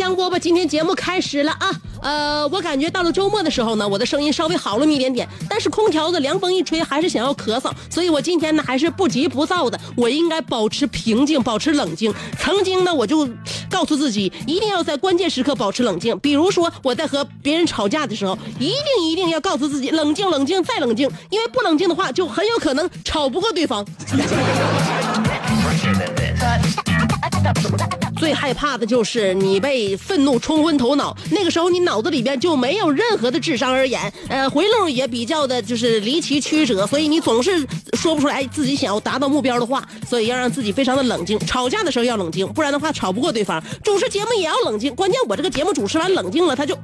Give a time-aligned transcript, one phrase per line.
[0.00, 1.70] 香饽饽，今天节目开始了啊！
[2.00, 12.14] 呃，我感觉到了周末的时候呢，我的声音稍微好了那么一点点，但是空调的凉风一吹，还是想要咳嗽，所以我今天呢还是不急不躁的，我应该保持平静，保持冷静。
[12.38, 13.28] 曾经呢，我就
[13.68, 23.84] 告诉自己，一定要在关键时刻保持冷静，比如说我在和别人吵架的时候，一定一定要告诉自己冷静，冷静再冷静，因为不冷静的话，就很有可能吵不过对方。
[28.18, 41.38] 最害怕的就是你被愤怒冲昏头脑，那个时候你脑子里边就没有任何的智商而言，呃，回路也比较的就是离奇曲折，所以你总是说不出来自己想要达到目标的话，所以要让自己非常的冷静。
[41.40, 43.62] 吵架的时候要冷静，不然的话吵不过对方。
[43.82, 46.76] 主持节目也要冷静，关键我这个节目主持完冷静了，他就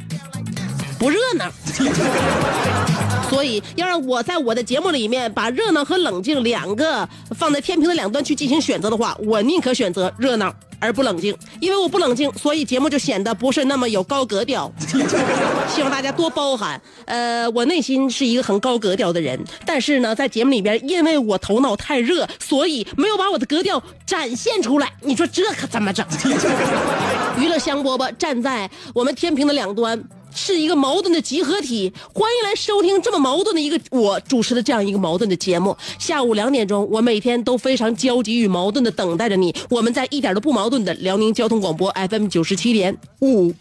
[0.98, 1.50] 不热闹。
[3.28, 14.72] 所以要让我在我的节目里面把热闹和冷静两个放在天平的两端去进行选择的话，我宁可选择热闹而不冷静，因为我不冷静，所以节目就显得不是那么有高格调。
[15.68, 16.80] 希望大家多包涵。
[17.04, 24.92] 呃，我内心是一个很高格调的人，但是呢，在节目里边，因为我头脑太热，所以没有把我的格调展现出来。
[25.02, 26.06] 你说这可怎么整？
[27.38, 30.00] 娱乐香饽饽站在我们天平的两端。
[30.36, 35.74] 是一个矛盾的集合体，欢迎来收听这么矛盾的一个我主持的这样一个矛盾的节目。
[35.98, 39.54] 下午两点钟，我每天都非常焦急与矛盾的等待着你。
[39.70, 43.52] 我们在一点都不矛盾的辽宁交通广播 FM 九十七点五。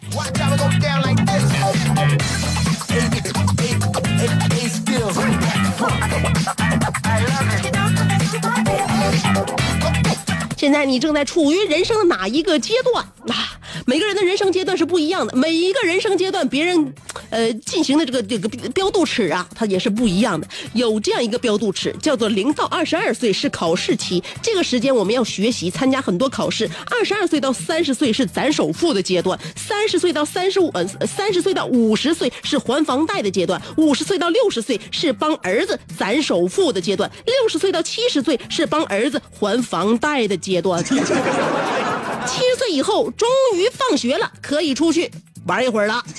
[10.56, 13.58] 现在你正在处于人生的哪一个阶段啊？
[13.84, 16.94] 每个人的人生阶段是不一样的，每一个人生阶段别人，
[17.28, 20.48] 呃，进行的这个这个标度尺啊，它也是不一样的。
[20.72, 26.68] 有这样一个标度尺，叫做零到二十二岁是考试期，这个时间我们要学习参加很多考试。
[26.90, 40.82] 二十二岁到三十岁是攒首付的阶段，三十岁到三十五呃三十岁到五十岁是还房贷的阶段，五十岁到六十岁是帮儿子攒首付的阶段，六十岁到七十岁是帮儿子还房贷的阶段。
[40.84, 45.10] 七十岁以后终于放学了，可以出去
[45.46, 46.02] 玩一会儿了。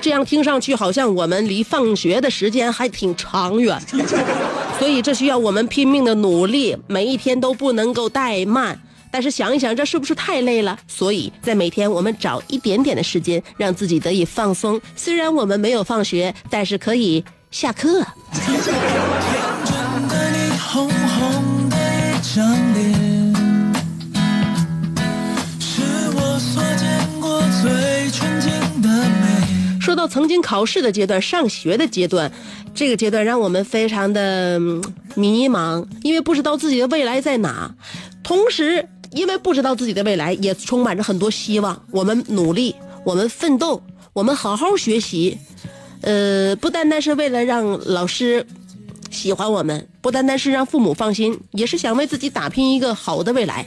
[0.00, 3.78] 这样听上去好像我们离放学的时间还挺长远，
[4.78, 8.80] 所以这需要我们拼命的努力，每一天都不能够怠慢。
[9.10, 10.78] 但是想一想，这是不是太累了？
[10.86, 14.80] 所以在每天我们找一点点的时间，让自己得以放松。
[14.96, 18.04] 虽然我们没有放学，但是可以下课。
[29.80, 32.30] 说到曾经考试的阶段、上学的阶段，
[32.74, 34.60] 这个阶段让我们非常的
[35.14, 37.74] 迷茫，因为不知道自己的未来在哪，
[38.22, 41.82] 同时因为不知道自己的未来，也充满着很多希望。
[41.90, 45.38] 我们努力，我们奋斗，我们好好学习，
[46.02, 48.46] 呃，不单单是为了让老师
[49.10, 53.66] 喜欢我们，不单单是让父母放心，也是想为自己打拼一个好的未来。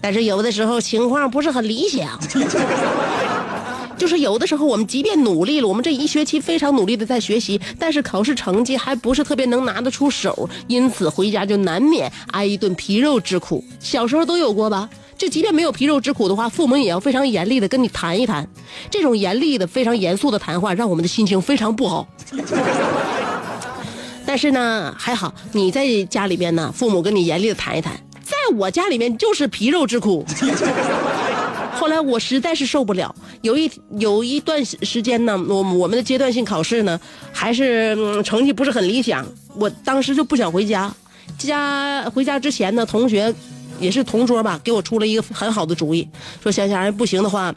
[0.00, 2.18] 但是有的时候情况不是很理想。
[3.96, 13.64] 就是有的时候，我们即便努力了，我们这一学期非常努力的在学习，但是考试成绩还不是特别能拿得出手，因此回家就难免挨一顿皮肉之苦。
[13.78, 14.90] 小时候都有过吧？
[15.24, 18.46] 就即便没有皮肉之苦的话，父母也要非常严厉的跟你谈一谈。
[18.90, 22.06] 这种严厉的、非常严肃的谈话，让我们的心情非常不好。
[24.26, 30.26] 但是呢，还好你在家里边呢，父母跟你严厉的谈一谈，在我家里面就是皮肉之苦。
[31.72, 37.00] 后来我实在是受不了，有一有一段时间呢，我我们的阶段性考试呢，
[37.32, 40.94] 还是、成绩不是很理想，我当时就不想回家。
[41.38, 43.34] 家回家之前呢，同学
[43.80, 46.08] 也是同桌吧，给我出了一个很好的主意，
[46.42, 47.54] 说香香不行的话，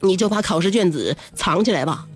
[0.00, 2.06] 你就把考试卷子藏起来吧。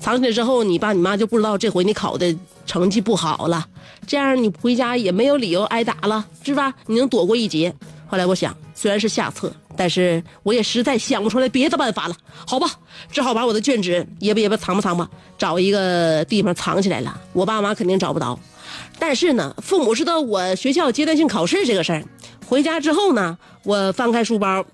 [0.00, 2.34] 藏起来之后，你爸你妈就不知道这回你考的
[2.66, 3.66] 成绩不好了，
[4.06, 6.72] 这样你回家也没有理由挨打了，是吧？
[6.86, 7.74] 你能躲过一劫。
[8.06, 12.14] 后来我想，虽然是下策，但是我也实在想不出来别的办法了，
[12.46, 12.70] 好吧，
[13.10, 17.20] 只好把我的卷纸也吧也吧藏吧藏吧，找一个地方藏起来了。
[17.32, 18.38] 我爸妈肯定找不着，
[18.98, 22.04] 但是呢，父母知道我学校阶段性考试这个事儿。
[22.48, 24.64] 回家之后呢，我翻开书包，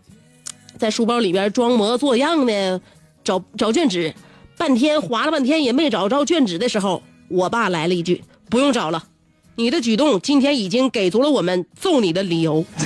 [0.78, 2.80] 在书包里边装模作样的
[3.24, 4.14] 找找卷纸，
[4.58, 9.04] 半天划了半天也没找着卷纸的时候，我爸来了一句：“不用找了，
[9.56, 12.64] 你的举动今天已经给足了我们揍你的理由。”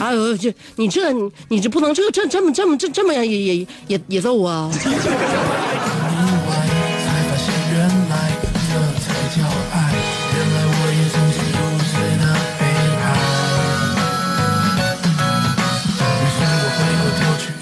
[0.00, 4.70] 哎呦，这你这你你这不能这这这么这么这这么样也也也也揍啊！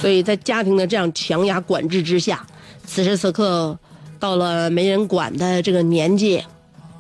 [0.07, 2.47] 所以在家庭的这样强压管制之下，
[2.87, 3.77] 此时此刻
[4.21, 6.41] 到了没人管的这个年纪，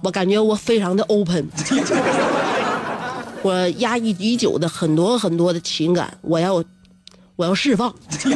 [0.02, 1.46] 我感觉我非常的 open。
[3.42, 6.64] 我压抑已久的很多很多的情感，我要
[7.36, 7.94] 我要释放。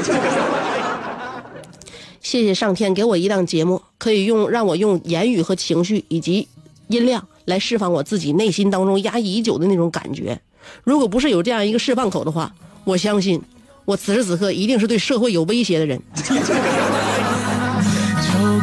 [2.23, 6.47] 谢谢上天给我一档节目，可以用让我用言语和情绪以及
[6.87, 10.41] 音量来释放我自己内心当中压抑已久的那种感觉。
[10.85, 13.43] 如果不是有这样一个释放口的话，我相信
[13.85, 16.01] 我此时此刻一定是对社会有威胁的人。
[16.17, 16.33] 就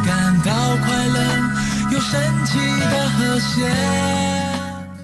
[0.04, 1.18] 感到快乐，
[1.92, 3.70] 有神奇的和谐。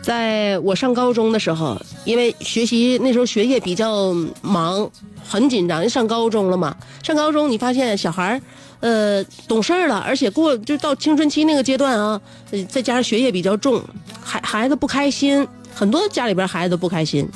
[0.03, 4.91] 在我上高中的时候，因为学习那时候学业比较忙，
[5.27, 5.89] 很紧张。
[5.89, 8.41] 上高中了嘛，上高中你发现小孩儿，
[8.81, 12.21] 呃，懂事儿了，而且过就到青春期那个阶段啊，
[12.51, 13.83] 呃再加上学业比较重，
[14.23, 17.27] 孩孩子不开心，很多家里边孩子都不开心。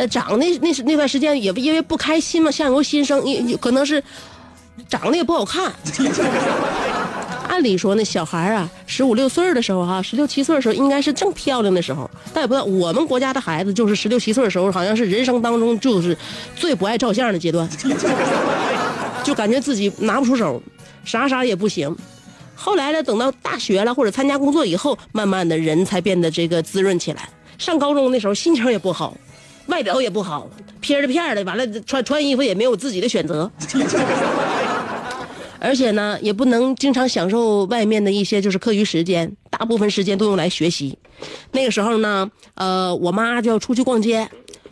[0.00, 4.02] 呃，长那那那段时间也不因为不开心嘛，相由心生，也也可能是
[4.88, 5.70] 长得也不好看。
[7.46, 16.16] 按理说那小孩啊，十五六岁的时候哈、十六七岁的时候应该是正漂亮的时候，但也不知道我们国家的孩子就是十六七岁的时候，好像是人生当中就是
[16.56, 17.68] 最不爱照相的阶段，
[19.22, 20.62] 就感觉自己拿不出手，
[21.04, 21.94] 啥啥也不行。
[22.54, 27.28] 后来呢，等到大学了或者参加工作以后，慢慢的人才变得这个滋润起来。
[27.58, 29.14] 上高中那时候心情也不好，
[29.66, 30.48] 外表也不好，
[30.80, 33.50] 撇着片的，完了穿穿衣服也没有自己的选择。
[35.62, 40.96] 而且呢，也不能经常享受外面的一些就是课余时间，大部分时间都用来学习。
[41.52, 44.26] 那个时候呢，呃，我妈就要出去逛街，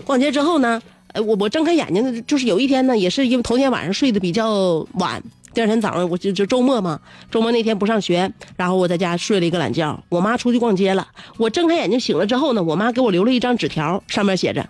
[0.06, 0.80] 逛街之后呢，
[1.12, 5.22] 呃，我我睁开眼睛，就是有一天呢，也是因为头天晚上睡得比较晚，
[5.58, 7.00] 第二天早上我就就周末嘛，
[7.32, 10.00] 周末那天不上学，然后我在家睡了一个懒觉。
[10.08, 14.64] 我妈出去逛街了，我睁开眼睛醒了之后呢，我妈给我留了一张纸条，上面写着：“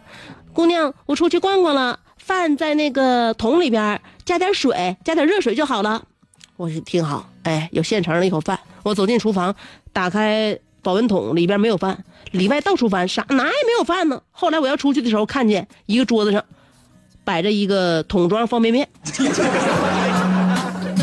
[0.55, 6.03] 姑娘，我出去逛逛了，饭在那个桶里边，加点水，加点热水就好了。”
[6.57, 8.59] 我说挺好，哎，有现成的一口饭。
[8.83, 9.55] 我走进厨房，
[9.93, 14.23] 打开保温桶，里边没有饭，里外到处翻，啥哪也没有饭呢。
[14.31, 16.43] 后来我要出去的时候，看见一个桌子上
[17.25, 18.89] 摆着一个桶装方便面，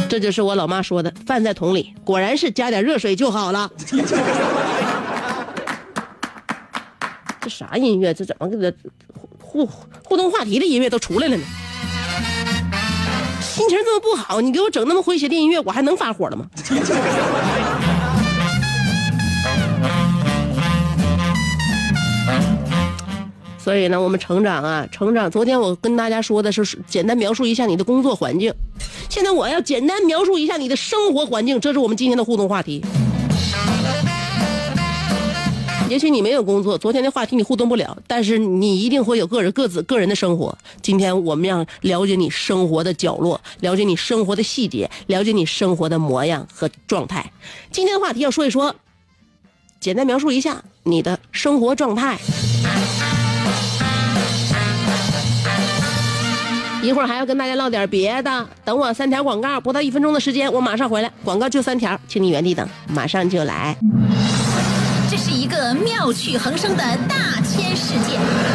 [0.08, 3.70] 这就是我老妈说的饭在桶里，果然是加点热水就好了。
[7.42, 8.14] 这啥音乐？
[8.14, 8.74] 这怎么给这
[9.42, 9.66] 互
[10.04, 11.44] 互动话题的音乐都出来了呢？
[13.42, 16.46] 心情这么不好，你给我整那么诙谐的音乐，我还能发火了吗？
[23.66, 25.32] 所以呢，我们成长啊，成长。
[25.32, 28.54] 昨天我跟大家说的是简单描述一下你的工作环境，
[29.10, 32.86] 现在我要简单描述一下你的生活环境，这是我们今天的互动话题。
[35.90, 40.56] 也许你没有工作，昨天的话题你互动不了，但是你一定会有个人各自个人的生活。
[40.84, 47.32] 今天我们要了解你生活的角落，了解你生活的细节，了解你生活的模样和状态。
[47.72, 48.76] 今天的话题要说一说，
[49.80, 52.20] 简单描述一下你的生活状态。
[56.86, 61.12] 一会儿还要跟大家唠点别的，等我三条广告，不到一分钟的时间，我马上回来。
[61.24, 63.76] 广告就三条，请你原地等，马上就来。
[65.10, 68.55] 这是一个妙趣横生的大千世界。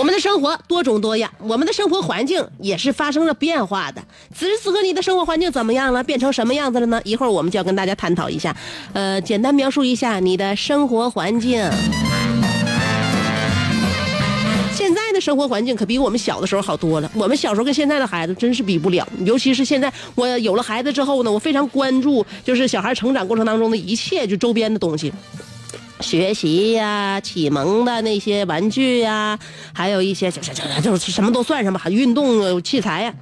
[0.00, 4.02] 我们的生活多种多样，我们的生活环境也是发生了变化的。
[4.34, 6.02] 此时此刻，你的生活环境怎么样了？
[6.02, 6.98] 变成什么样子了呢？
[7.04, 8.56] 一会儿我们就要跟大家探讨一下，
[8.94, 11.62] 呃，简单描述一下你的生活环境。
[14.74, 17.10] 现在的生活环境可比我们小的时候好多了。
[17.14, 25.12] 我们小时候跟现在的孩子真是比不了，尤其是现在我有了孩子之后呢，我非常关注就是小孩成长过程当中的一切就周边的东西。
[26.00, 29.38] 学习呀、启蒙的那些玩具呀，
[29.72, 33.14] 还有一些就是就就是什么都算什么，运动器材呀。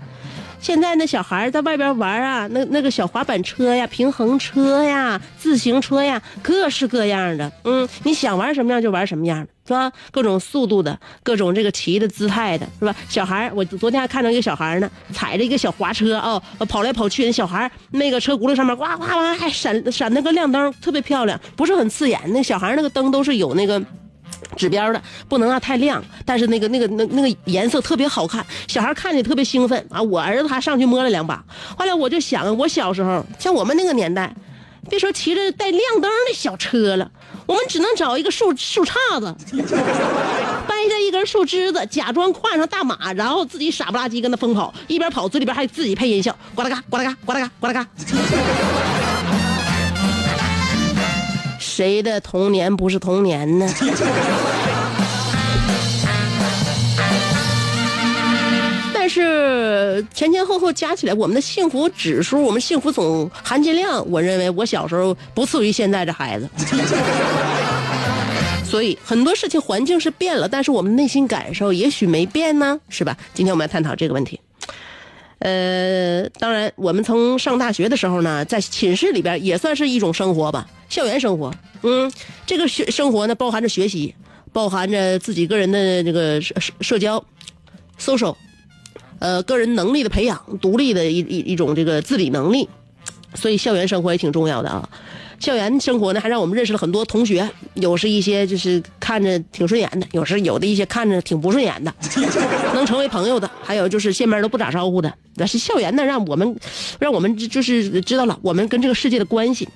[0.61, 7.51] 现在那小孩在外边玩啊，那那个小滑板车呀、平衡车呀、自行车呀，各式各样的。
[7.65, 9.91] 嗯，你想玩什么样就玩什么样，是吧？
[10.11, 12.95] 各种速度的，各种这个骑的姿态的，是吧？
[13.09, 17.25] 小孩，我昨天还看到一个小孩呢，踩着一个小滑车哦，跑来跑去。
[17.25, 22.21] 那小孩那个车轱辘上面呱呱呱还闪闪那个亮灯，特别漂亮，不是很刺眼。
[22.33, 23.83] 那小孩那个灯都是有那个。
[24.59, 30.03] 指标的不能啊太亮，但是那个那个那那个颜色特别好看，小孩看着特别兴奋啊！
[30.03, 31.43] 我儿子还上去摸了两把。
[31.77, 34.35] 后来我就想，我小时候像我们那个年代，
[34.91, 37.11] 别说骑着带亮灯的小车了，
[37.47, 39.35] 我们只能找一个树树杈子，
[40.67, 48.78] 掰下一根树枝子，假装跨上大马，然后自己傻不拉几跟那疯跑，一边跑嘴里边还自己配音效，呱啦嘎呱啦嘎呱啦嘎呱啦嘎。
[51.79, 53.71] 谁的童年不是童年呢？
[58.93, 66.49] 但是前前后后加起来，我们的幸福指数，我们幸福总含金量，我认为我小时候不次于现在这孩子。
[68.69, 73.17] 所以很多事情环境是变了，但是我们内心感受也许没变呢，是吧？
[73.33, 74.41] 今天我们要探讨这个问题。
[75.39, 81.53] 呃，当然，我们从上大学的时候呢，在寝室里边也算是一种生活吧，校园生活。
[81.83, 82.11] 嗯，
[82.47, 84.15] 这个学生活呢，包含着学习，
[84.53, 87.25] 包含着自己个人的这个社社社交
[88.01, 88.35] ，social，
[89.19, 92.69] 呃，个人能力的培养，独立的一一一种这个自理能力。
[93.35, 94.89] 所以，校园生活也挺重要的啊。
[95.39, 101.95] 校园生活呢，还让我们认识了很多同学，有是一些就是看着挺顺眼的，有时有的一些看着挺不顺眼的，
[102.75, 105.15] 能成为朋友的，还有就是见面都不打招呼的。
[105.37, 106.57] 但是校园呢，让我们，
[106.99, 109.69] 让我们就是知道了我们跟这个世界的关系。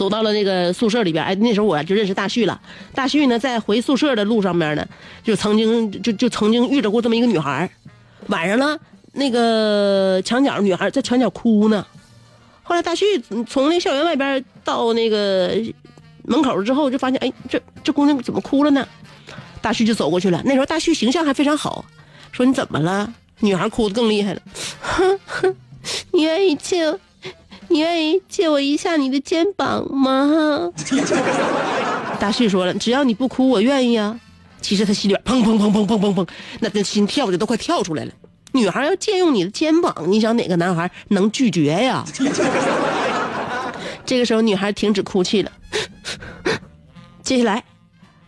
[0.00, 2.58] 走到了那个宿舍里边，哎，那时候我就认识大旭了。
[2.94, 4.88] 大旭呢，在回宿舍的路上面呢，
[5.22, 7.68] 就曾经就就曾经遇着过这么一个女孩
[8.28, 8.78] 晚上了，
[9.12, 11.86] 那个墙角女孩在墙角哭呢。
[12.62, 13.04] 后来大旭
[13.46, 15.54] 从那校园外边到那个
[16.22, 18.88] 门口之后，就发现，哎，这这姑娘怎么哭了呢？
[19.60, 20.40] 大旭就走过去了。
[20.46, 21.84] 那时候大旭形象还非常好，
[22.32, 23.12] 说你怎么了？
[23.40, 24.40] 女孩哭得更厉害了，
[24.80, 25.56] 哼 哼，
[26.12, 26.90] 你愿意借，
[27.70, 30.70] 你愿意借我一下你的肩膀吗？
[32.18, 34.18] 大旭说了，只要你不哭，我愿意啊。
[34.60, 38.12] 其实他心里边砰砰砰砰砰砰砰，那这心跳的都快跳出来了。
[38.52, 42.04] 女孩要借用你的肩膀，你想哪个男孩能拒绝呀？
[44.04, 45.52] 这个时候，女孩停止哭泣了。
[47.22, 47.62] 接下来，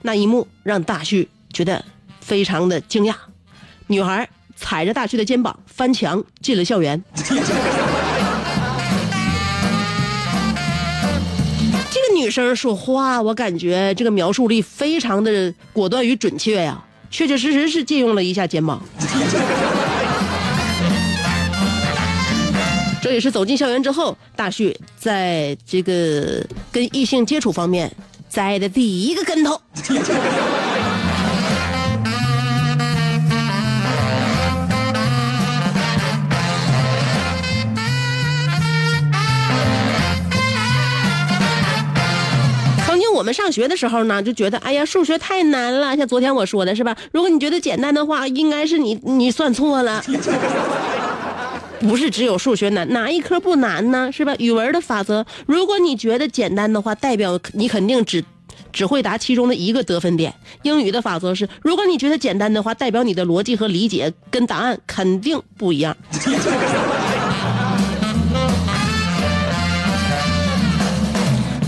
[0.02, 1.84] 那一幕让大旭觉得
[2.20, 3.14] 非常的惊讶。
[3.88, 7.02] 女孩踩着大旭的肩膀翻墙进了校园。
[12.32, 18.82] 声说话，我感觉这个描述力非常的果断与准确呀，确确实实是借用了一下肩膀。
[23.02, 27.92] 这也是走进校园之后，大旭在这个跟异性接触方面
[28.28, 29.60] 栽的第一个跟头。
[43.12, 45.96] 我们上学的时候呢，就觉得哎呀，数学太难了。
[45.96, 46.96] 像昨天我说的是吧？
[47.12, 50.02] 如果你觉得简单的话，应该是你你算错了。
[51.80, 54.10] 不是只有数学难，哪一科不难呢？
[54.12, 54.32] 是吧？
[54.38, 58.24] 语文的法则，如果你觉得简单的话，代表你肯定只
[58.72, 60.32] 只会答其中的一个得分点。
[60.62, 65.96] 英语的法则是，如果你觉得简单的话，代表你的逻辑和理解跟答案肯定不一样。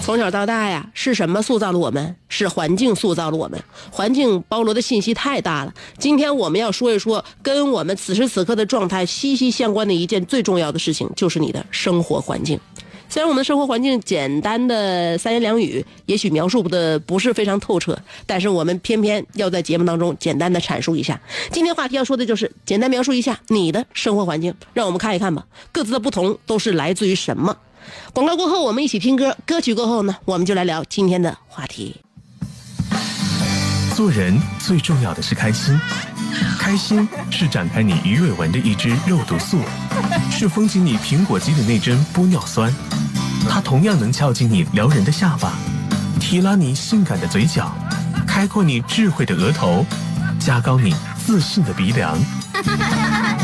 [0.04, 2.14] 从小到大呀，是什么塑造了我们？
[2.28, 3.58] 是环境塑造了我们。
[3.90, 5.72] 环境包罗的信息太大了。
[5.96, 12.60] 今天我们要说一说跟我们此时此刻的状态息息相关的一件最重要的事情，就是你的生活环境。
[13.08, 21.18] 虽然我们的生活环境简单的三言两语，也许描述的不是非常透彻，但是我们偏偏要在节目当中简单的阐述一下。
[21.50, 27.56] 今天话题要说的就是简单描述一下你的生活环境，让我们看一看吧，各自的不同都是来自于什么。
[28.12, 29.36] 广告过后，我们一起听歌。
[29.46, 31.96] 歌曲过后呢，我们就来聊今天的话题。
[33.94, 35.78] 做人最重要的是开心，
[36.58, 39.60] 开心是展开你鱼尾纹的一支肉毒素，
[40.32, 42.74] 是封紧你苹果肌的那针玻尿酸，
[43.48, 45.52] 它同样能翘起你撩人的下巴，
[46.18, 47.72] 提拉你性感的嘴角，
[48.26, 49.86] 开阔你智慧的额头，
[50.40, 50.92] 加高你
[51.24, 52.18] 自信的鼻梁。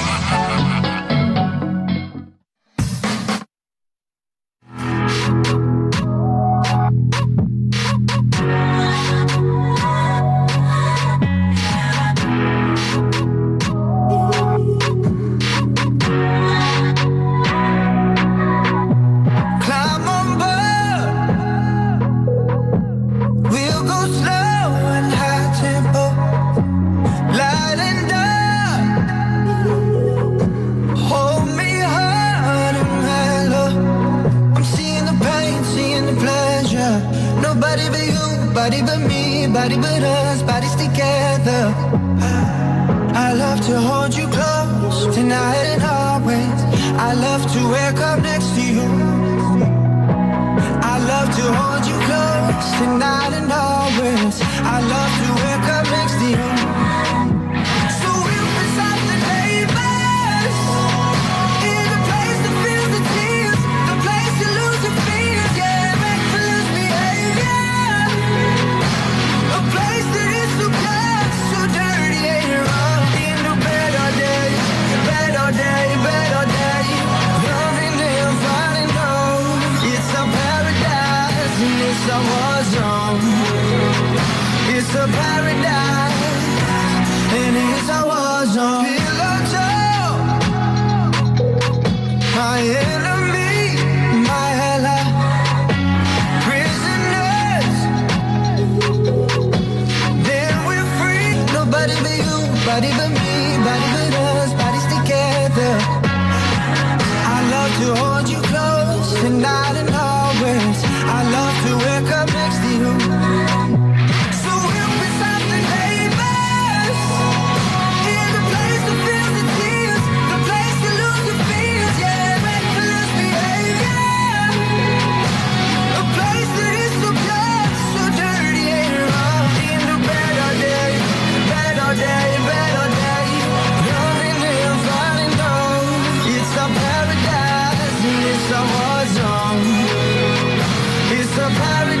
[141.61, 142.00] carry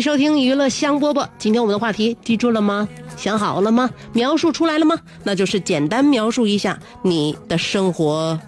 [0.00, 1.26] 收听娱乐香饽饽。
[1.38, 2.88] 今天我们的话题记住了吗？
[3.16, 3.90] 想好了吗？
[4.12, 4.98] 描述出来了吗？
[5.22, 8.38] 那就是简单描述一下你的生活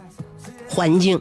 [0.69, 1.21] 环境。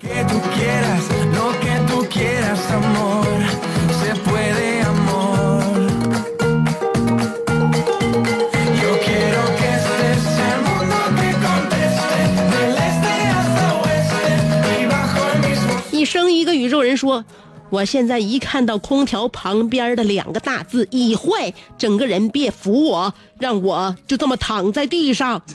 [15.91, 17.23] 一生一个宇宙人说。
[17.71, 25.41] 我现在一看到空调旁边的两个大字‘已坏’，整个人别扶我，让我就这么躺在地上。”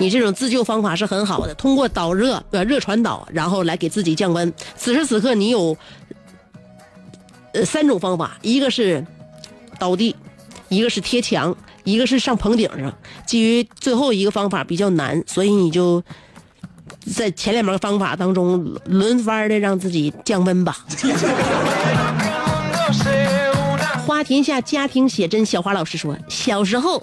[0.00, 4.50] 你这种自救方法是很好的，通过导热呃热传导，然后来给自己降温。
[4.74, 5.76] 此时此刻，你有
[7.52, 9.06] 呃三种方法，一个是
[9.78, 10.16] 倒地，
[10.70, 12.90] 一个是贴墙，一个是上棚顶上。
[13.26, 16.02] 基于最后一个方法比较难，所以你就
[17.12, 20.78] 在前两门方法当中轮番的让自己降温吧。
[24.06, 27.02] 花田下家庭写真，小花老师说，小时候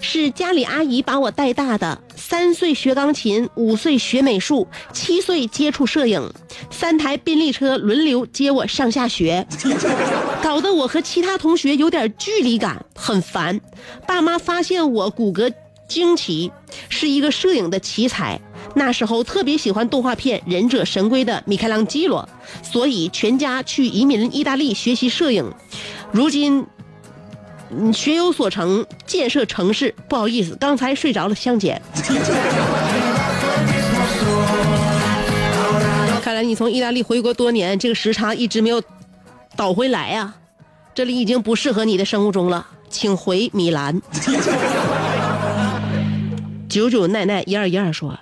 [0.00, 6.28] 是家里阿姨把我带大的，三岁学钢琴，五岁学美术，七岁接触摄影，
[6.68, 9.46] 三台宾利车轮流接我上下学，
[10.42, 13.60] 搞得我和其他同学有点距离感，很烦。
[14.06, 15.52] 爸妈发现我骨骼
[15.88, 16.50] 惊奇，
[16.88, 18.40] 是一个摄影的奇才。
[18.74, 22.28] 那时候特别喜欢动画片《忍者神龟》的米开朗基罗，
[22.62, 25.52] 所以全家去移民意大利学习摄影。
[26.12, 26.66] 如今，
[27.70, 29.94] 嗯，学有所成，建设城市。
[30.08, 31.80] 不好意思，刚才睡着了，香姐。
[36.22, 38.82] 看来你从意大利回国多年，这个时差一直没有
[39.56, 40.34] 倒回来呀、
[40.94, 44.00] 这里已经不适合你的生物钟了，请回米兰。
[46.68, 48.16] 九九奈奈一二一二说，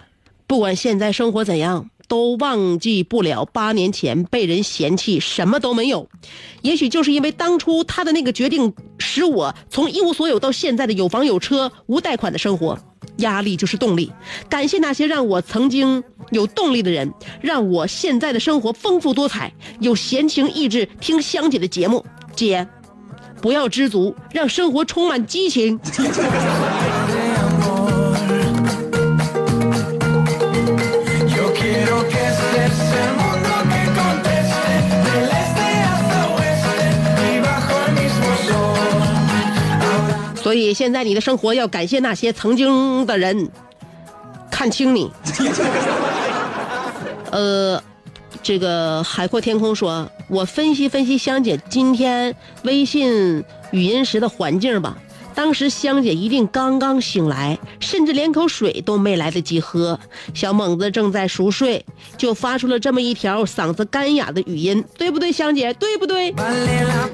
[0.48, 6.08] 不管现在生活怎样，都忘记不了八年前被人嫌弃什么都没有。
[6.62, 12.78] 也许就是因为当初他的那个决定，使我从一无所有到现在的有房有车、无贷款的生活。
[13.18, 14.10] 压力就是动力，
[14.48, 19.52] 感谢那些让我曾经有动力的人，让我现在的生活丰富多彩。
[19.80, 22.66] 有闲情逸致听香姐的节目，姐，
[23.42, 25.78] 不要知足，让生活充满激情。
[40.48, 43.50] 所以现在你的生活要感谢那些曾经的人
[44.50, 45.10] 看清你。
[47.30, 47.82] 呃，
[48.42, 54.96] 这个海阔天空说，我分析分析香姐今天微信语音时的环境吧。
[55.38, 59.96] 当时香姐一定刚刚醒来，甚至连口水都没来得及喝。
[60.34, 65.72] 小猛子正在熟睡，就发出了这么一条嗓子干哑的语音，对不对，香姐？
[65.74, 66.34] 对不对？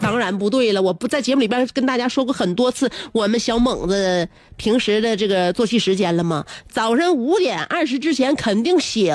[0.01, 6.47] 当然不对了，我不在节目里边跟大家说过很多次，我们小猛子平时的这个作息时间了吗？
[6.73, 9.15] 早上五点二十之前肯定醒，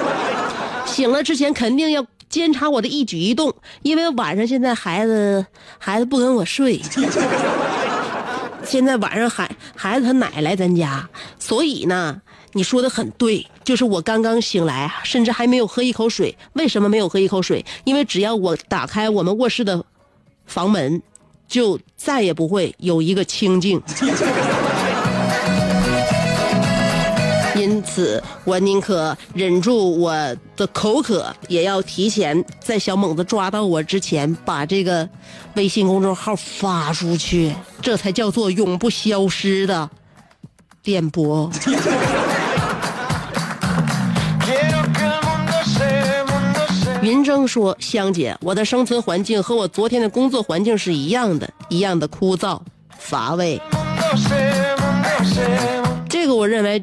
[0.84, 5.46] 醒了之前肯定要监察我的一举一动，因为晚上现在孩子
[5.78, 6.78] 孩子不跟我睡。
[8.70, 11.08] 现在晚上孩孩子他奶来咱家，
[11.40, 16.38] 所以呢，你说的很对，就是我刚刚醒来，甚至还没有喝一口水。
[16.52, 17.64] 为什么没有喝一口水？
[17.82, 19.84] 因为只要我打开我们卧室的
[20.46, 21.02] 房门，
[21.48, 23.82] 就再也不会有一个清静。
[27.80, 30.12] 因此，我宁可忍住我
[30.54, 35.08] 的口渴，也要提前在小猛子抓到我之前，把这个
[35.54, 39.88] 微信公众号发出去，这才叫做永不消失的
[40.82, 41.50] 电波。
[47.00, 52.60] 云峥说：“香姐，我的生存环境和我昨天的工作环境是一样的，一样的枯燥
[52.98, 53.58] 乏味。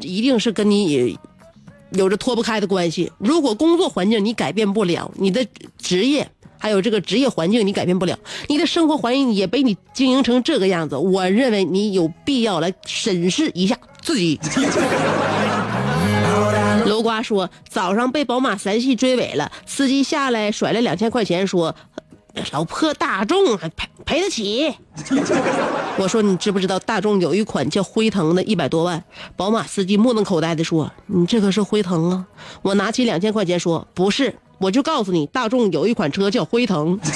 [0.01, 1.17] 一定是跟你
[1.91, 3.12] 有着脱不开的关系。
[3.17, 5.45] 如果工作环境你改变不了，你的
[5.77, 14.39] 职业还有这个职业环境你改变不了，你的生活环境也被你经营成这个样子，我认为你有必要来审视一下 自己。”
[16.88, 21.75] 楼瓜说：“早上被宝马三系追尾了，司机下来甩了两千块钱，说
[22.52, 24.73] ：‘老破大众还赔赔得起。
[26.00, 29.04] ’我说：‘你知不知道大众有一款叫辉腾的，一百多万？’
[29.36, 32.26] 宝马司机目瞪口呆的说：‘你这可是辉腾啊！’
[32.62, 37.00] 我拿起两千块钱说：‘不是，我就告诉你，大众有一款车叫辉腾。’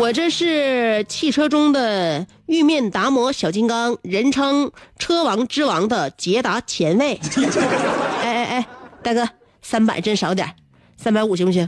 [0.00, 7.18] 我这是汽车中的玉面达摩小金刚，人称车王之王的捷达前卫。
[8.22, 8.66] 哎哎哎，
[9.02, 9.28] 大哥，
[9.60, 10.54] 三百真少点
[10.98, 11.66] 三百五行不行？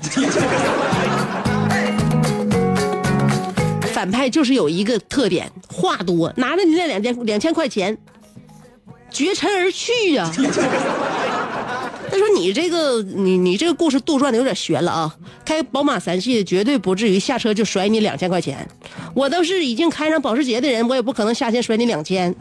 [3.93, 7.97] 反派就是有一个特点，话多，拿着你那两千两千块钱，
[9.11, 15.14] 绝尘而去呀、他说：“你这个，你你这个故事杜撰的有点悬了啊！
[15.45, 18.66] 开宝马三系的绝对不至于下车就甩你两千块钱，
[19.14, 22.35] 我都是已经开上保时捷的人，我也不可能下线甩你两千。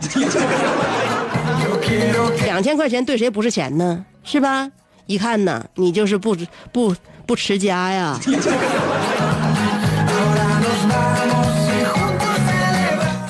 [2.46, 4.04] 两千块钱对谁不是钱呢？
[4.24, 4.72] 是吧？
[5.10, 6.38] 一看呢，你就是不
[6.72, 6.96] 不
[7.26, 8.20] 不持家呀。”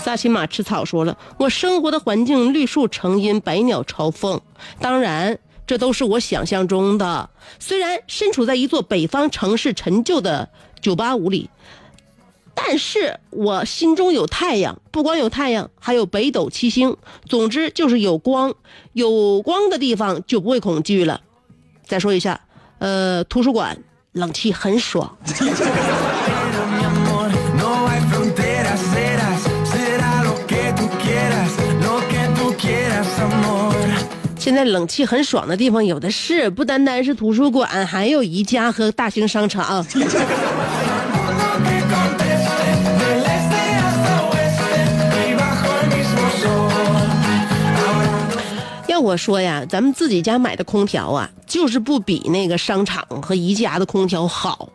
[0.03, 4.41] 萨琪玛吃草说了：“我生活的环境绿树成荫，百鸟朝凤，
[4.81, 7.29] 当然。”这都是我想象中的。
[7.59, 10.49] 虽然身处在一座北方城市陈旧的
[10.81, 11.47] 九八五里，
[12.55, 16.97] 但是我心中有太阳，不光有太阳，还有北斗七星。
[17.27, 18.55] 总之就是有光，
[18.93, 21.21] 有光的地方就不会恐惧了。
[21.89, 22.39] 再说一下
[22.77, 23.75] 呃图书馆
[24.11, 25.11] 冷气很爽。
[34.37, 39.83] 现在冷气很爽的地方有的是不单单是图书馆还有宜家和大型商场。
[48.99, 54.69] 我说呀，咱们自己家买的空调啊，就是不比那个商场和宜家的空调好。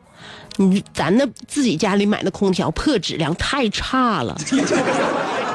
[0.57, 4.37] 你咱那自己家里买的空调破质量太差了，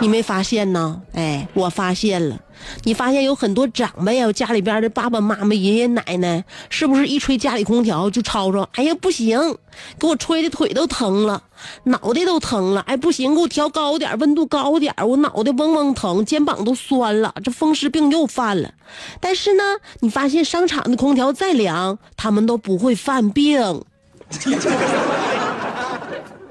[0.01, 1.01] 你没发现呢？
[1.13, 2.39] 哎，我发现了。
[2.83, 8.67] 你发现有很多长辈啊，家里边的爸爸妈妈、爷爷奶奶，是不是一吹家里空调就吵吵？
[8.73, 9.57] 哎呀，不行，
[9.97, 11.43] 给我吹的腿都疼了，
[11.83, 12.81] 脑袋都疼了。
[12.81, 18.73] 哎，不行，给我调高点，温度高点，我脑袋嗡嗡疼，肩膀都酸了，这风湿病又犯了。
[19.19, 19.63] 但是呢，
[19.99, 23.83] 你发现商场的空调再凉，他们都不会犯病。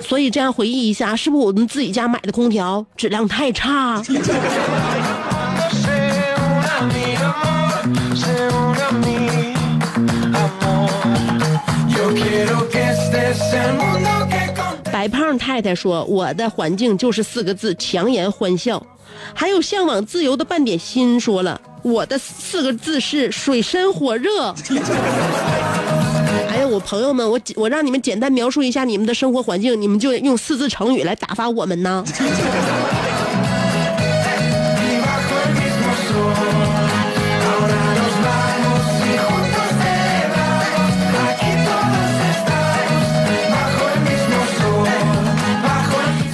[0.01, 4.03] 所以这样回忆一下，是不是我们自己家买的空调质量太差？
[14.91, 18.85] 白胖太太说：“我的环境就是四个字，强颜欢笑。”
[19.35, 24.55] 还有向往自由的半点心说了：“我的四个字是水深火热。”
[26.81, 32.05] 朋友们我我让你们简单描述一下你们的生活环境你们就用四字成语来打发我们呢？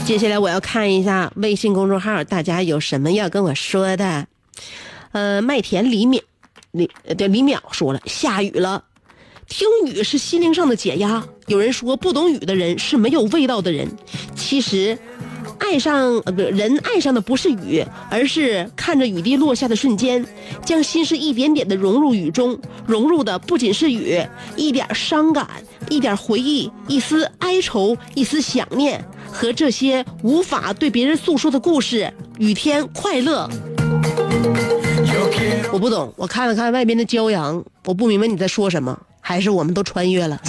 [0.07, 4.27] 接下来我要看一下微信公众号大家有什么要跟我说的。
[5.11, 6.23] 呃麦田李淼
[6.71, 8.85] 李对李淼说了下雨了。
[9.49, 11.25] 听雨是心灵上的解压。
[11.47, 13.89] 有人说不懂雨的人是没有味道的人，
[14.35, 14.99] 其实。
[15.59, 20.25] 爱上呃不人爱上的不是雨，而是看着雨滴落下的瞬间，
[20.65, 24.21] 将心事一点点的融入雨中，融入的不仅是雨，
[24.57, 25.49] 一点伤感，
[25.89, 32.13] 一点回忆，一丝哀愁，一丝想念和这些无法对别人诉说的故事。
[32.39, 33.49] 雨天快乐，
[35.73, 40.39] 我不懂，我看了看外边的骄阳，我不明白你在说什么，还是我们都穿越了。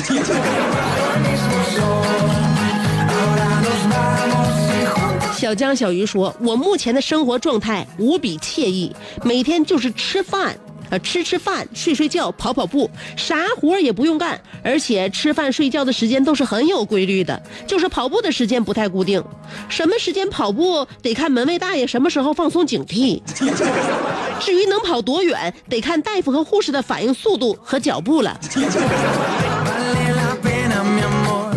[5.38, 10.58] 小江小鱼说：“我目前的生活状态无比惬意，每天就是吃饭，
[10.90, 19.24] 呃，吃吃饭，睡睡觉，跑跑步，啥活也不用干，而且吃饭睡觉的时间都是很有规律的，就是跑步的时间不太固定，
[19.70, 23.22] 什么时间跑步得看门卫大爷什么时候放松警惕，
[24.40, 28.40] 至于能跑多远，得看大夫和护士的反应速度和脚步了。”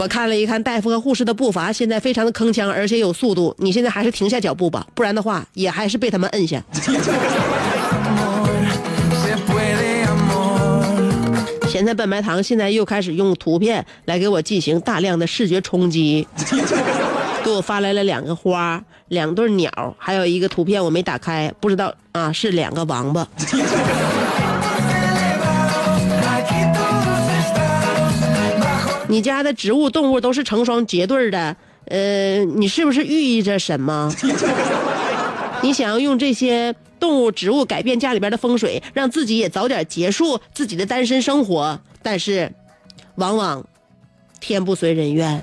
[0.01, 3.53] 我看了一看大夫和护士的步伐，现在非常的铿锵，而且有速度。
[3.59, 6.63] 你现在还是停下脚步吧，不然的话也还是被他们摁下。
[11.69, 16.27] 咸菜笨白糖现在又开始用图片来给我进行大量的视觉冲击，
[17.49, 23.27] 给我发来了两个花、两对鸟，还有一个图片我没打开，不知道啊是两个王八。
[29.09, 31.57] 你家的植物、动物都是成双结对的，
[31.87, 34.13] 呃，你是不是寓意着什么？
[35.63, 42.53] 你想要用这些动物、植物改变家里边的风水，让自己也早点结束自己的单身生活，但是，
[43.15, 43.65] 往往
[44.39, 45.43] 天不遂人愿。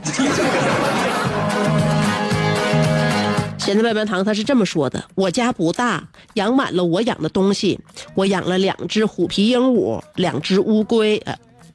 [3.66, 7.80] 咸菜白白糖他是这么说的：我家不大，养满了我养的东西，
[8.14, 11.20] 我养了两只虎皮鹦鹉，两只乌龟，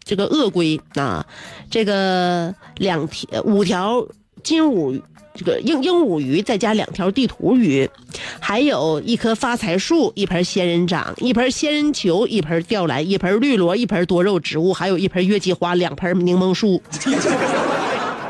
[0.05, 1.27] 这个鳄龟啊，
[1.69, 4.07] 这个两条五条
[4.45, 4.97] 金乌，
[5.35, 7.91] 这个鹦鹦鹉鱼，再加两条地图鱼，
[8.39, 16.81] 还有一棵发财树，一盆仙人掌，一盆仙人球，一盆吊兰，一盆绿萝，一盆多肉植物，还有一盆月季花，两盆柠檬树。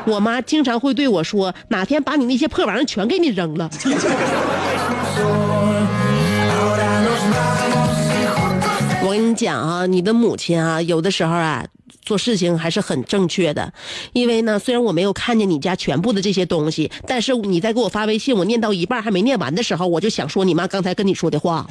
[0.05, 3.69] 我妈经常会对我说：“哪天把你那些破玩意儿全给你扔了。”
[9.03, 11.65] 我跟你讲啊，你的母亲啊，有的时候啊，
[12.01, 13.73] 做事情还是很正确的。
[14.13, 21.67] 因为呢，虽然我没有看见你家全部的这些东西，但是你在给我发微信，我念到一半还没念完的时候，我就想说你妈刚才跟你说的话。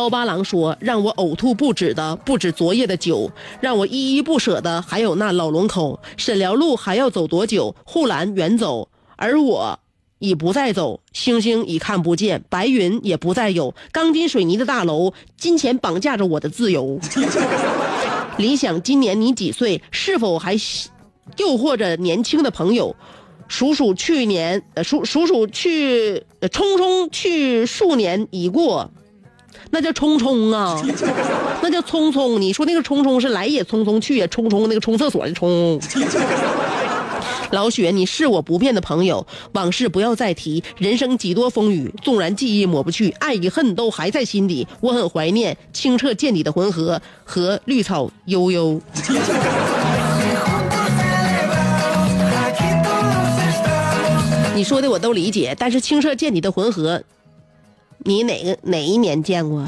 [0.00, 6.00] 刀疤狼说：“让我呕吐不止的不止昨夜的酒，让我依依不舍的还有那老龙口。
[6.16, 7.76] 沈辽路还要走多久？
[7.84, 9.78] 护栏远走，而我。”
[10.20, 16.98] 已不再走，星星已看不见，白云也不再有，钢筋水泥的大楼，金钱绑架着我的自由。
[18.38, 19.82] 理想，今年你几岁？
[19.90, 20.54] 是否还
[21.36, 22.96] 诱惑着年轻的朋友？
[23.48, 28.90] 数数去年，呃，数数数去，匆匆去数年已过，
[29.70, 30.80] 那叫冲冲啊，
[31.62, 32.38] 那叫匆匆。
[32.38, 35.80] 你说那个冲冲是来也匆匆，去也匆匆，那个冲厕所的冲。
[37.52, 40.62] 老雪，你是我不变的朋友，往事不要再提。
[40.76, 44.66] 人生几多风雨，纵然记忆抹不去，爱与恨都还在心底。
[44.80, 48.80] 我很怀念清澈见底的浑河和绿草悠悠。
[54.54, 57.02] 你说的我都理解，但是清澈见底的浑河，
[58.04, 59.64] 你哪个哪一年见过？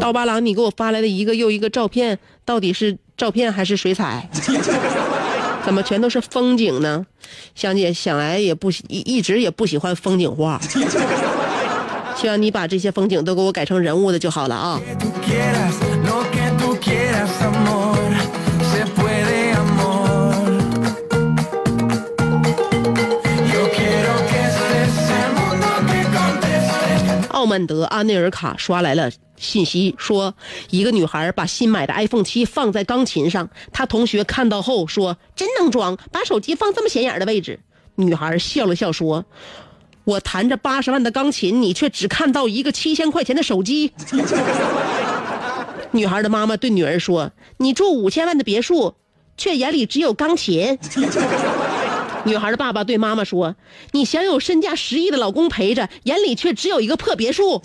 [0.00, 4.28] 刀疤狼，你给我发来的一个又一个照片，到底是照片还是水彩？
[5.64, 7.06] 怎么全都是风景呢？
[7.54, 10.60] 香姐想来也不一一直也不喜欢风景画，
[12.20, 14.80] 希望你把这些风景都给我改成人物的就好了啊。
[27.42, 30.32] 奥曼德阿内尔卡刷来了信息，说
[30.70, 37.58] 一个女孩把新买的 iPhone 七放在钢琴上，她同学看到后说：“真能装，把手机放这么显眼的位置。”
[37.96, 39.24] 女孩笑了笑说
[40.04, 43.92] ：“我弹着八十万的钢琴，你却只看到一个七千块钱的手机。”
[45.90, 48.94] 女孩的妈妈对女儿说：“你住五千万的别墅，
[49.36, 50.78] 却眼里只有钢琴。”
[52.24, 53.56] 女孩的爸爸对妈妈说
[53.92, 57.62] ：“你想有身价十亿的老公陪着，眼里却只有一个破别墅。”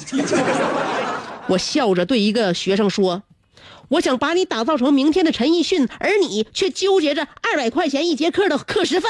[1.49, 3.23] 我笑着对一个学生说
[3.89, 9.07] ：“我想把你打造成明天的陈奕迅，而你却纠结着二百块钱一节课的课时费。”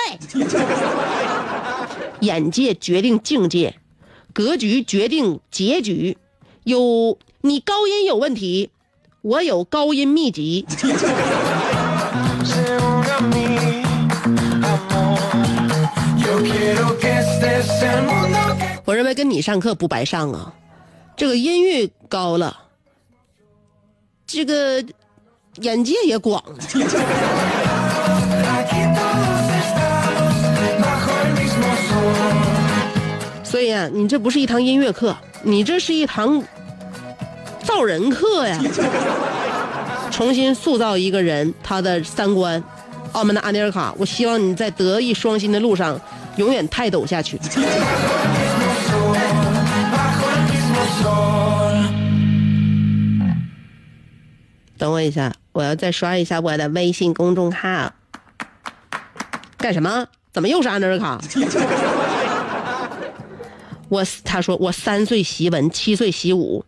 [2.22, 3.76] 眼界决定境界，
[4.34, 6.18] 格局决定结局。
[6.64, 8.72] 有你高音有问题，
[9.22, 10.66] 我有高音秘籍。
[18.86, 20.54] 我认为跟你上课不白上啊，
[21.16, 22.56] 这个音域高了，
[24.26, 24.84] 这个
[25.56, 26.58] 眼界也广了。
[33.44, 36.42] 所以啊，你这不是一堂音乐课，你这是一堂
[37.64, 38.62] 造人课呀！
[40.12, 42.64] 重新塑造一个人他的三观。
[43.14, 46.00] 澳门的安尼尔卡，我希望你在德艺双馨的路上
[46.38, 47.38] 永远泰斗下去。
[54.78, 57.92] 等我一下，我要再刷一下我的微信公众号。
[59.58, 60.06] 干什么？
[60.32, 61.20] 怎么又是安德尔卡？
[63.90, 66.64] 我他说我三岁习文，七岁习武，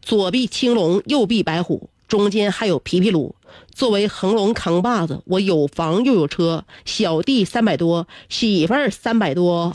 [0.00, 3.34] 左臂青龙，右臂白虎，中间还有皮皮鲁。
[3.74, 9.72] 作为恒隆扛把子，我有房又有车，小弟三百多，媳妇儿三百多。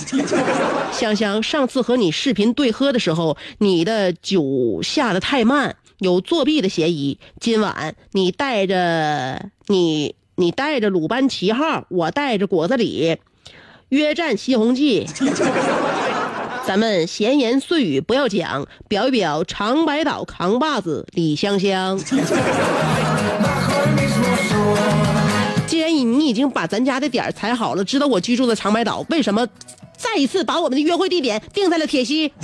[0.91, 7.17] 香香，上次和你视频对喝的时候，你的酒下的太慢，有作弊的嫌疑。
[7.39, 13.17] 今晚你带着你你带着鲁班七号，我带着果子狸，
[13.89, 15.07] 约战西红记。
[16.67, 21.97] 咱们闲言碎语不要讲，表一表长白岛扛把子李香香。
[25.65, 29.47] 既然你你已经把咱家的点儿踩好了，知道我居住的长白岛，为什么
[29.95, 32.33] 再一次把我们的约会地点定在了铁西？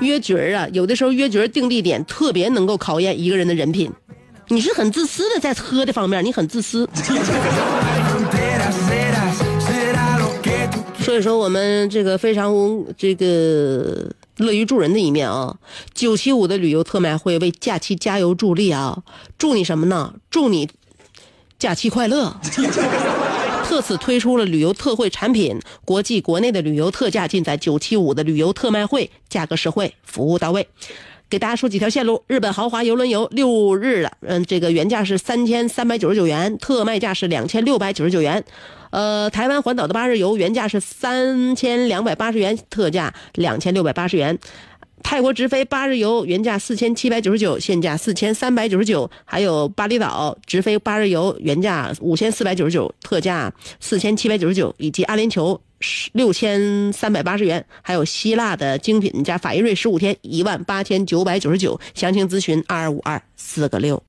[0.00, 3.92] 约角儿啊，有的时候约角儿定地点特别能够考验一个人的人品。
[4.48, 6.88] 你是很自私的，在喝的方面，你很自私。
[10.98, 12.52] 所以说，我们这个非常
[12.96, 15.56] 这个乐于助人的一面啊！
[15.94, 19.02] 九七五的旅游特卖会为假期加油助力啊！
[19.36, 20.14] 祝你什么呢？
[20.30, 20.68] 祝你
[21.58, 22.40] 假期快乐！
[23.64, 30.68] 特此推出了旅游特惠产品，国际国内的旅游特价尽在九七五的旅游特卖会，价格实惠，服务到位。
[31.30, 38.42] 给大家说几条线路：日本豪华游轮游六日的，嗯，这个原价是三千三百九十九元，特卖价是两千六百九十九元。
[38.90, 44.38] 呃，台湾环岛的八日游原价是三千两百八十元，特价两千六百八十元。
[45.02, 49.08] 泰国直飞八日游原价四千七百九十九，现价四千三百九十九。
[49.24, 55.58] 还有巴厘岛直飞八日游原价五千四百九十九，特价四千七百九十九，以及阿联酋
[56.12, 61.78] 六千三百八十元，还有希腊的精品加法意瑞十五天一万八千九百九十九。
[61.94, 64.02] 详情咨询二二五二四个六。